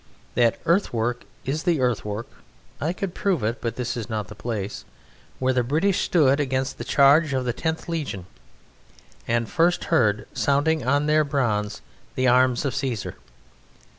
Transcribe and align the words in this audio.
That 0.33 0.57
earthwork 0.65 1.25
is 1.45 1.61
the 1.61 1.79
earthwork 1.79 2.25
(I 2.81 2.91
could 2.91 3.13
prove 3.13 3.43
it, 3.43 3.61
but 3.61 3.75
this 3.75 3.95
is 3.95 4.09
not 4.09 4.29
the 4.29 4.33
place) 4.33 4.83
where 5.37 5.53
the 5.53 5.61
British 5.61 6.01
stood 6.01 6.39
against 6.39 6.79
the 6.79 6.83
charge 6.83 7.33
of 7.33 7.45
the 7.45 7.53
Tenth 7.53 7.87
Legion, 7.87 8.25
and 9.27 9.47
first 9.47 9.83
heard, 9.93 10.27
sounding 10.33 10.83
on 10.87 11.05
their 11.05 11.23
bronze, 11.23 11.83
the 12.15 12.27
arms 12.27 12.65
of 12.65 12.73
Caesar. 12.73 13.17